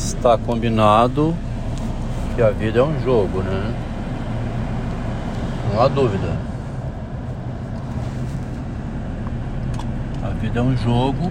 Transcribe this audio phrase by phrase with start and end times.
[0.00, 1.34] está combinado
[2.34, 3.74] que a vida é um jogo, né?
[5.72, 6.36] Não há dúvida.
[10.24, 11.30] A vida é um jogo.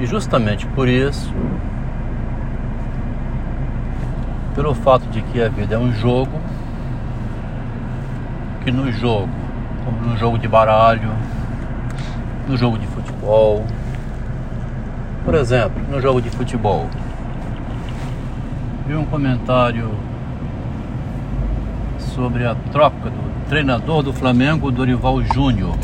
[0.00, 1.32] E justamente por isso,
[4.54, 6.38] pelo fato de que a vida é um jogo,
[8.64, 9.28] que no jogo,
[9.84, 11.10] como no jogo de baralho,
[12.48, 13.64] no jogo de futebol,
[15.28, 16.86] por exemplo, no jogo de futebol,
[18.86, 19.90] vi um comentário
[21.98, 25.74] sobre a troca do treinador do Flamengo, Dorival Júnior.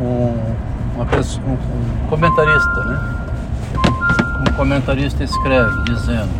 [0.00, 2.98] Um, pessoa, um, um comentarista, né?
[4.40, 6.32] Um comentarista escreve dizendo: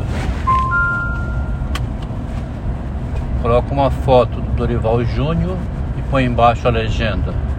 [3.40, 5.56] coloca uma foto do Dorival Júnior
[5.96, 7.51] e põe embaixo a legenda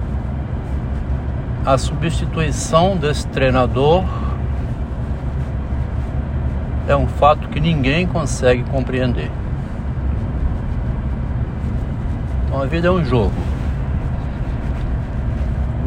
[1.66, 4.04] a substituição desse treinador
[6.88, 9.32] é um fato que ninguém consegue compreender.
[12.46, 13.34] Então a vida é um jogo.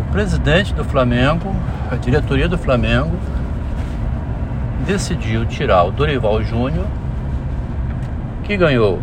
[0.01, 1.55] O presidente do Flamengo,
[1.91, 3.15] a diretoria do Flamengo,
[4.87, 6.87] decidiu tirar o Dorival Júnior,
[8.45, 9.03] que ganhou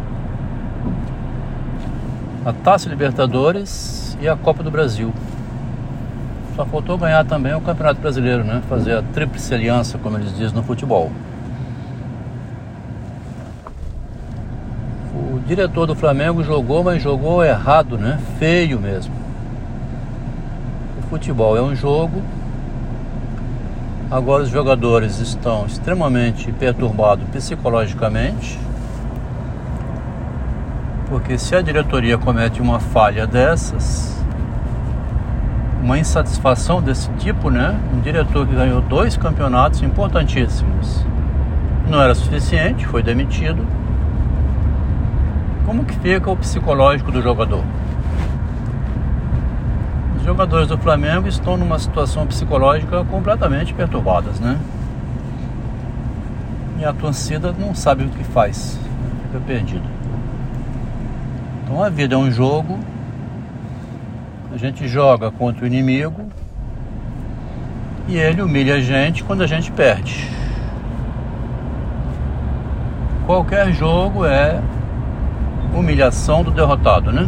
[2.43, 5.13] a Taça Libertadores e a Copa do Brasil.
[6.55, 8.61] Só faltou ganhar também o Campeonato Brasileiro, né?
[8.69, 11.11] Fazer a tríplice aliança, como eles dizem no futebol.
[15.15, 18.19] O diretor do Flamengo jogou, mas jogou errado, né?
[18.37, 19.13] Feio mesmo.
[20.99, 22.21] O futebol é um jogo.
[24.11, 28.59] Agora os jogadores estão extremamente perturbados psicologicamente.
[31.09, 34.22] Porque se a diretoria comete uma falha dessas,
[35.83, 37.77] uma insatisfação desse tipo, né?
[37.93, 41.05] Um diretor que ganhou dois campeonatos importantíssimos
[41.89, 43.67] não era suficiente, foi demitido.
[45.65, 47.63] Como que fica o psicológico do jogador?
[50.15, 54.57] Os jogadores do Flamengo estão numa situação psicológica completamente perturbadas, né?
[56.79, 58.79] E a torcida não sabe o que faz,
[59.23, 59.85] fica perdida.
[61.63, 62.79] Então a vida é um jogo
[64.53, 66.27] a gente joga contra o inimigo
[68.07, 70.29] e ele humilha a gente quando a gente perde.
[73.25, 74.61] Qualquer jogo é
[75.73, 77.27] humilhação do derrotado, né?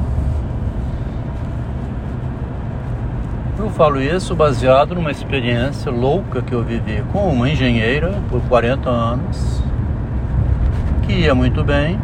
[3.57, 8.87] Eu falo isso baseado numa experiência louca que eu vivi com uma engenheira por 40
[8.87, 9.63] anos,
[11.01, 11.99] que ia muito bem.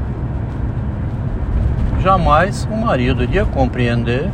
[2.02, 4.28] Jamais o marido iria compreender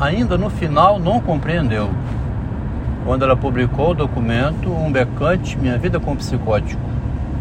[0.00, 1.90] ainda no final não compreendeu.
[3.04, 6.80] Quando ela publicou o documento, um becante, Minha Vida com Psicótico,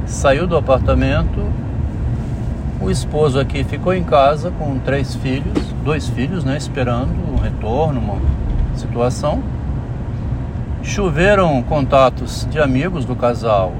[0.05, 1.43] saiu do apartamento,
[2.79, 7.99] o esposo aqui ficou em casa com três filhos, dois filhos, né, esperando um retorno,
[7.99, 8.17] uma
[8.75, 9.41] situação.
[10.83, 13.73] Choveram contatos de amigos do casal,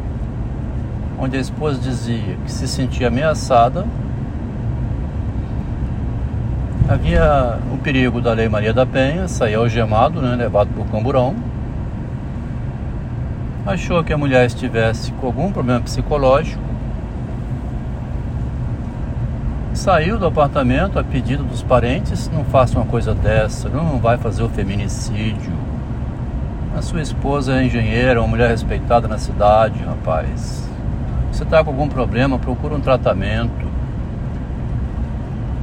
[1.20, 3.86] onde a esposa dizia que se sentia ameaçada
[6.88, 11.36] Havia o perigo da Lei Maria da Penha, sair algemado, né, levado por camburão.
[13.66, 16.62] Achou que a mulher estivesse com algum problema psicológico.
[19.74, 24.44] Saiu do apartamento a pedido dos parentes, não faça uma coisa dessa, não vai fazer
[24.44, 25.54] o feminicídio.
[26.78, 30.70] A sua esposa é engenheira, uma mulher respeitada na cidade, rapaz.
[31.32, 33.65] Você está com algum problema, procura um tratamento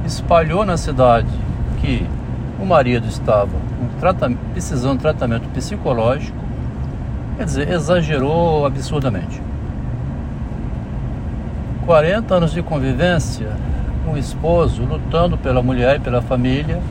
[0.05, 1.27] espalhou na cidade
[1.81, 2.05] que
[2.59, 3.87] o marido estava um
[4.53, 6.37] precisando de tratamento psicológico,
[7.37, 9.41] quer dizer, exagerou absurdamente.
[11.85, 13.49] 40 anos de convivência
[14.11, 16.81] o esposo, lutando pela mulher e pela família.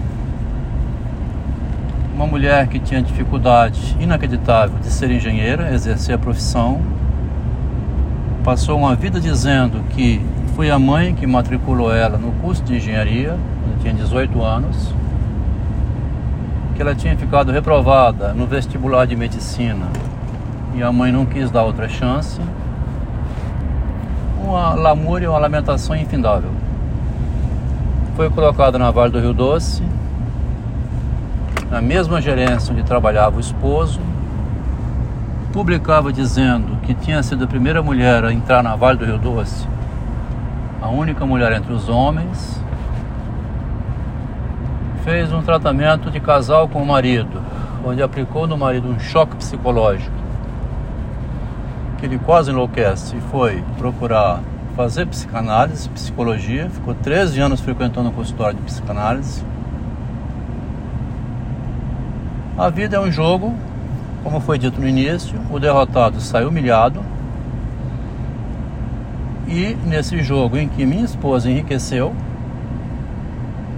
[2.15, 6.81] Uma mulher que tinha dificuldade inacreditável de ser engenheira, exercer a profissão.
[8.45, 10.21] Passou uma vida dizendo que
[10.55, 14.95] foi a mãe que matriculou ela no curso de engenharia, quando tinha 18 anos,
[16.75, 19.87] que ela tinha ficado reprovada no vestibular de medicina
[20.75, 22.41] e a mãe não quis dar outra chance.
[24.45, 26.51] Uma lamúria, uma lamentação infindável.
[28.15, 29.83] Foi colocada na Vale do Rio Doce,
[31.71, 34.01] na mesma gerência onde trabalhava o esposo,
[35.51, 39.67] publicava dizendo que tinha sido a primeira mulher a entrar na Vale do Rio Doce
[40.83, 42.61] a única mulher entre os homens,
[45.05, 47.41] fez um tratamento de casal com o marido.
[47.85, 50.15] onde aplicou no marido um choque psicológico,
[51.99, 54.41] que ele quase enlouquece e foi procurar
[54.77, 59.45] fazer psicanálise, psicologia, ficou 13 anos frequentando o consultório de psicanálise.
[62.57, 63.53] A vida é um jogo,
[64.23, 67.01] como foi dito no início, o derrotado sai humilhado.
[69.47, 72.15] E nesse jogo em que minha esposa enriqueceu,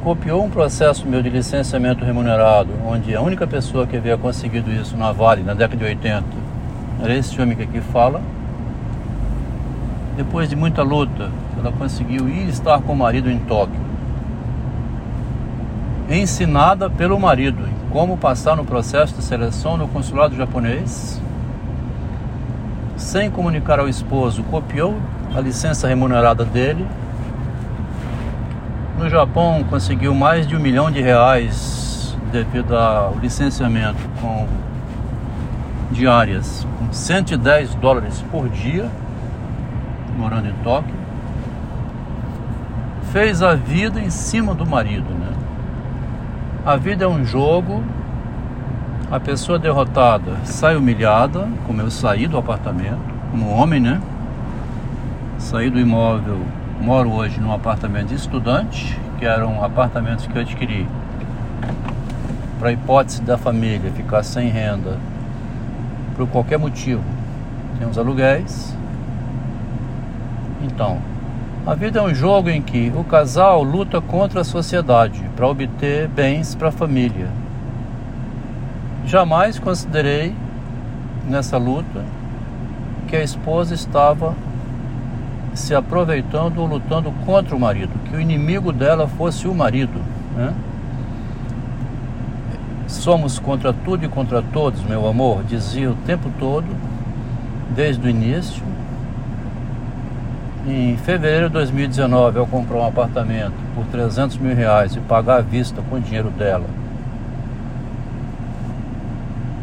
[0.02, 4.96] copiou um processo meu de licenciamento remunerado, onde a única pessoa que havia conseguido isso
[4.96, 6.24] na Vale na década de 80
[7.02, 8.20] era esse homem que aqui fala.
[10.16, 13.80] Depois de muita luta, ela conseguiu ir estar com o marido em Tóquio.
[16.08, 21.20] Ensinada pelo marido em como passar no processo de seleção no consulado japonês,
[22.96, 24.96] sem comunicar ao esposo, copiou
[25.34, 26.86] a licença remunerada dele
[28.96, 34.46] no Japão conseguiu mais de um milhão de reais devido ao licenciamento com
[35.90, 38.88] diárias com 110 dólares por dia,
[40.16, 40.94] morando em Tóquio.
[43.12, 45.32] Fez a vida em cima do marido, né?
[46.64, 47.82] A vida é um jogo.
[49.10, 52.98] A pessoa derrotada sai humilhada, como eu saí do apartamento,
[53.30, 54.00] como homem, né?
[55.44, 56.40] Saí do imóvel
[56.80, 60.88] Moro hoje num apartamento de estudante, que eram apartamentos que eu adquiri
[62.58, 64.98] para hipótese da família ficar sem renda
[66.16, 67.02] por qualquer motivo.
[67.78, 68.74] Tem os aluguéis.
[70.62, 70.98] Então,
[71.66, 76.08] a vida é um jogo em que o casal luta contra a sociedade para obter
[76.08, 77.28] bens para a família.
[79.04, 80.34] Jamais considerei
[81.28, 82.02] nessa luta
[83.06, 84.34] que a esposa estava
[85.54, 90.00] se aproveitando ou lutando contra o marido, que o inimigo dela fosse o marido.
[90.36, 90.52] Né?
[92.86, 96.66] Somos contra tudo e contra todos, meu amor, dizia o tempo todo,
[97.74, 98.62] desde o início.
[100.66, 105.40] Em fevereiro de 2019, eu comprei um apartamento por 300 mil reais e pagar à
[105.42, 106.64] vista com o dinheiro dela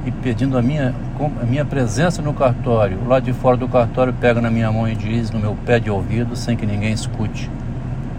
[0.06, 0.94] e pedindo a minha,
[1.26, 2.98] a minha presença no cartório.
[3.08, 5.90] Lá de fora do cartório pega na minha mão e diz no meu pé de
[5.90, 7.50] ouvido, sem que ninguém escute: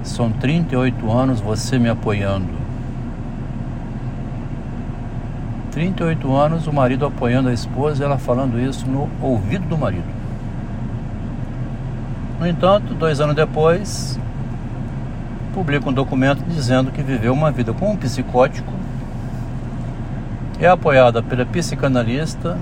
[0.03, 2.63] São 38 anos você me apoiando.
[5.73, 10.05] 38 anos o marido apoiando a esposa e ela falando isso no ouvido do marido.
[12.39, 14.19] No entanto, dois anos depois,
[15.55, 18.83] publica um documento dizendo que viveu uma vida com um psicótico
[20.65, 22.57] é apoiada pela psicanalista,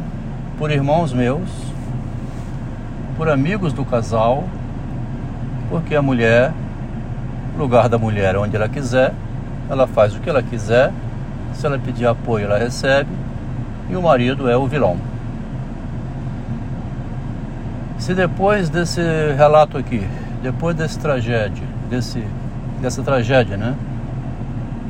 [0.61, 1.49] por irmãos meus,
[3.17, 4.45] por amigos do casal,
[5.71, 6.53] porque a mulher,
[7.57, 9.15] lugar da mulher onde ela quiser,
[9.71, 10.93] ela faz o que ela quiser,
[11.55, 13.09] se ela pedir apoio, ela recebe,
[13.89, 14.99] e o marido é o vilão.
[17.99, 19.01] Se depois desse
[19.39, 20.07] relato aqui,
[20.43, 22.23] depois desse tragédia, desse,
[22.83, 23.75] dessa tragédia, né,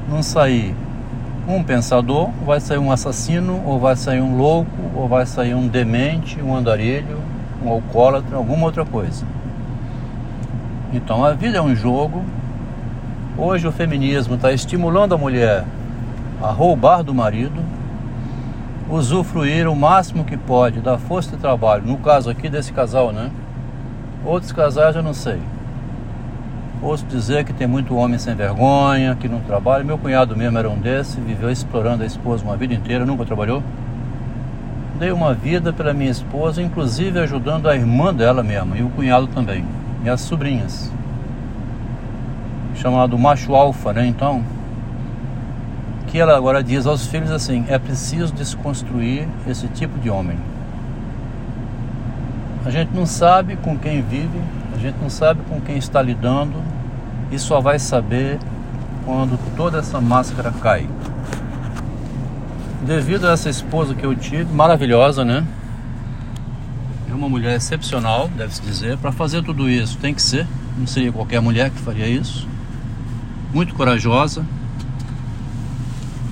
[0.09, 0.75] não sair
[1.57, 5.67] um pensador, vai sair um assassino, ou vai sair um louco, ou vai sair um
[5.67, 7.19] demente, um andarilho,
[7.65, 9.25] um alcoólatra, alguma outra coisa.
[10.93, 12.25] Então a vida é um jogo.
[13.37, 15.65] Hoje o feminismo está estimulando a mulher
[16.43, 17.63] a roubar do marido,
[18.89, 23.31] usufruir o máximo que pode da força de trabalho, no caso aqui desse casal, né?
[24.25, 25.41] Outros casais eu não sei.
[26.83, 29.85] Ouço dizer que tem muito homem sem vergonha, que não trabalha.
[29.85, 33.63] Meu cunhado mesmo era um desse, viveu explorando a esposa uma vida inteira, nunca trabalhou.
[34.99, 39.27] Dei uma vida pela minha esposa, inclusive ajudando a irmã dela mesma e o cunhado
[39.27, 39.63] também,
[40.03, 40.91] e as sobrinhas.
[42.77, 44.07] Chamado macho alfa, né?
[44.07, 44.43] Então,
[46.07, 50.39] que ela agora diz aos filhos assim: é preciso desconstruir esse tipo de homem.
[52.65, 54.41] A gente não sabe com quem vive,
[54.75, 56.70] a gente não sabe com quem está lidando
[57.31, 58.39] e só vai saber
[59.05, 60.89] quando toda essa máscara cai.
[62.87, 65.47] Devido a essa esposa que eu tive, maravilhosa, né?
[67.11, 68.97] É uma mulher excepcional, deve-se dizer.
[68.99, 70.47] Para fazer tudo isso tem que ser,
[70.79, 72.49] não seria qualquer mulher que faria isso.
[73.53, 74.45] Muito corajosa,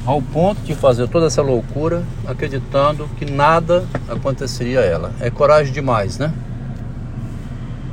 [0.08, 5.12] ao ponto de fazer toda essa loucura acreditando que nada aconteceria a ela.
[5.20, 6.32] É coragem demais, né?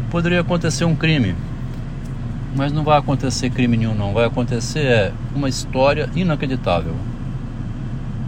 [0.10, 1.36] Poderia acontecer um crime,
[2.56, 4.14] mas não vai acontecer crime nenhum não.
[4.14, 6.96] Vai acontecer é, uma história inacreditável.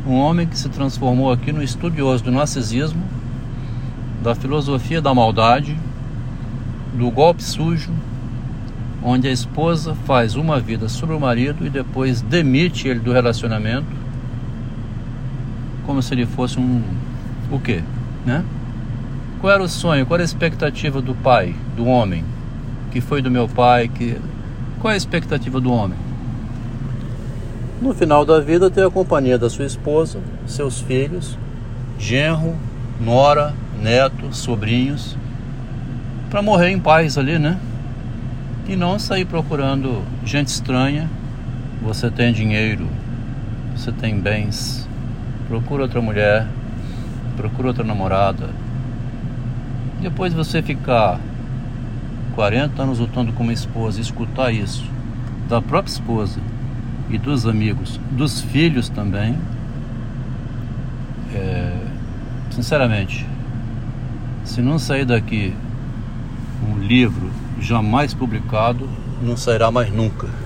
[0.06, 3.02] Um homem que se transformou aqui no estudioso do narcisismo,
[4.22, 5.78] da filosofia da maldade,
[6.94, 7.92] do golpe sujo,
[9.02, 13.88] onde a esposa faz uma vida sobre o marido e depois demite ele do relacionamento,
[15.86, 16.82] como se ele fosse um
[17.50, 17.82] o quê,
[18.26, 18.44] né?
[19.40, 20.06] Qual era o sonho?
[20.06, 22.26] Qual era a expectativa do pai, do homem,
[22.91, 24.20] que foi do meu pai, que
[24.79, 25.98] qual é a expectativa do homem?
[27.82, 31.38] No final da vida ter a companhia da sua esposa, seus filhos,
[32.00, 32.56] genro,
[33.00, 35.15] nora, neto, sobrinhos,
[36.29, 37.60] para morrer em paz ali, né?
[38.67, 41.10] E não sair procurando gente estranha.
[41.82, 42.88] Você tem dinheiro,
[43.75, 44.88] você tem bens,
[45.48, 46.48] procura outra mulher,
[47.36, 48.50] procura outra namorada.
[50.01, 51.20] Depois você ficar
[52.38, 54.86] 40 anos lutando com uma esposa escutar isso
[55.50, 56.39] da própria esposa
[57.10, 59.36] e dos amigos, dos filhos também,
[61.34, 61.75] é,
[62.51, 63.25] sinceramente,
[64.44, 65.51] se não sair daqui
[66.70, 68.88] um livro jamais publicado,
[69.20, 70.27] não sairá mais nunca.